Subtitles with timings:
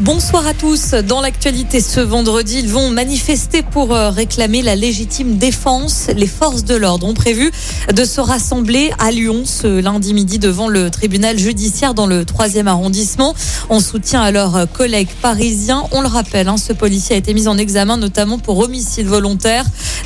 [0.00, 0.92] Bonsoir à tous.
[0.92, 6.06] Dans l'actualité ce vendredi, ils vont manifester pour euh, réclamer la légitime défense.
[6.14, 7.50] Les forces de l'ordre ont prévu
[7.92, 12.68] de se rassembler à Lyon ce lundi midi devant le tribunal judiciaire dans le 3e
[12.68, 13.34] arrondissement.
[13.70, 15.82] On soutient à leurs collègues parisiens.
[15.90, 19.64] On le rappelle, hein, ce policier a été mis en examen notamment pour homicide volontaire.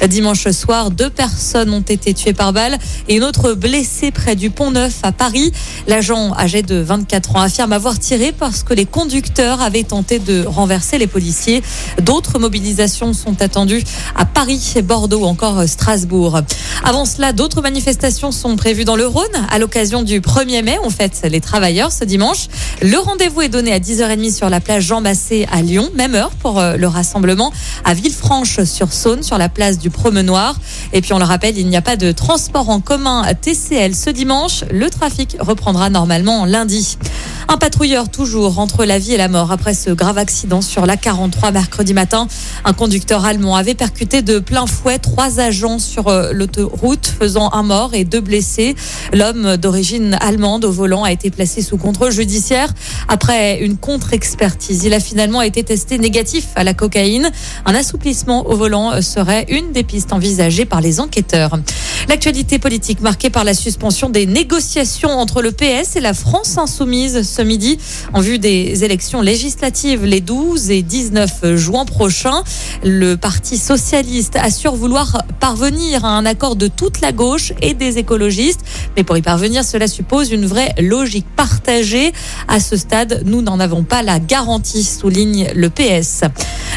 [0.08, 2.78] Dimanche soir, deux personnes ont été tuées par balle
[3.08, 5.52] et une autre blessée près du Pont Neuf à Paris.
[5.86, 10.44] L'agent âgé de 24 ans affirme avoir tiré parce que les conducteurs avaient tenter de
[10.44, 11.62] renverser les policiers.
[12.00, 13.82] D'autres mobilisations sont attendues
[14.16, 16.40] à Paris, Bordeaux ou encore Strasbourg.
[16.84, 20.78] Avant cela, d'autres manifestations sont prévues dans le Rhône à l'occasion du 1er mai.
[20.84, 22.48] On fête les travailleurs ce dimanche.
[22.80, 25.90] Le rendez-vous est donné à 10h30 sur la plage Jean Massé à Lyon.
[25.94, 27.52] Même heure pour euh, le rassemblement
[27.84, 30.56] à Villefranche-sur-Saône sur la place du Promenoir.
[30.92, 34.10] Et puis on le rappelle, il n'y a pas de transport en commun TCL ce
[34.10, 34.64] dimanche.
[34.70, 36.98] Le trafic reprendra normalement lundi.
[37.48, 40.96] Un patrouilleur toujours entre la vie et la mort après ce grave accident sur la
[40.96, 42.26] 43 mercredi matin.
[42.64, 47.62] Un conducteur allemand avait percuté de plein fouet trois agents sur euh, l'autoroute, faisant un
[47.62, 48.74] mort et deux blessés.
[49.12, 52.72] L'homme d'origine allemande au volant a été placé sous contrôle judiciaire
[53.08, 54.84] après une contre-expertise.
[54.84, 57.30] Il a finalement été testé négatif à la cocaïne.
[57.64, 61.58] Un assouplissement au volant serait une des pistes envisagées par les enquêteurs.
[62.08, 67.22] L'actualité politique marquée par la suspension des négociations entre le PS et la France insoumise
[67.22, 67.78] ce midi
[68.12, 72.42] en vue des élections législatives les 12 et 19 juin prochains.
[72.82, 77.98] Le Parti socialiste assure vouloir parvenir à un accord de toute la gauche et des
[77.98, 78.62] écologistes.
[78.96, 82.12] Mais pour y parvenir, cela suppose une vraie logique partagée.
[82.48, 86.22] À ce stade, nous n'en avons pas la garantie, souligne le PS.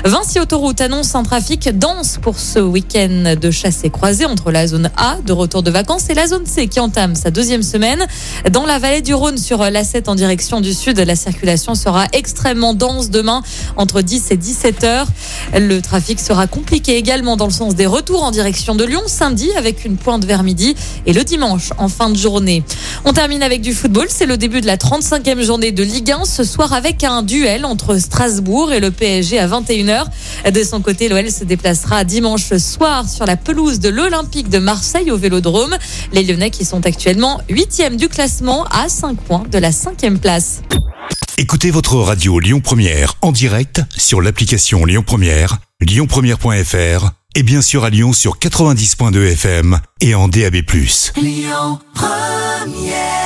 [0.06, 4.68] Vinci Autoroute annonce un trafic dense pour ce week-end de chasse et croisée entre la
[4.68, 8.06] zone A de retour de vacances et la zone C qui entame sa deuxième semaine.
[8.52, 12.76] Dans la vallée du Rhône sur l'A7 en direction du sud, la circulation sera extrêmement
[12.76, 13.42] dense demain
[13.78, 15.08] entre 10 et 17 heures.
[15.56, 19.50] Le trafic sera compliqué également dans le sens des retours en direction de Lyon samedi
[19.58, 20.76] avec une pointe vers midi
[21.08, 22.64] et le dimanche en fin de journée.
[23.06, 24.06] On termine avec du football.
[24.10, 27.66] C'est le début de la 35e journée de Ligue 1 ce soir avec un duel
[27.66, 29.95] entre Strasbourg et le PSG à 21h.
[30.50, 35.12] De son côté, l'OL se déplacera dimanche soir sur la pelouse de l'Olympique de Marseille
[35.12, 35.76] au Vélodrome.
[36.14, 40.62] Les Lyonnais qui sont actuellement 8e du classement à 5 points de la 5e place.
[41.38, 47.84] Écoutez votre radio Lyon Première en direct sur l'application Lyon Première, lyonpremière.fr et bien sûr
[47.84, 50.56] à Lyon sur 90.2 FM et en DAB+.
[51.18, 53.25] Lyon Première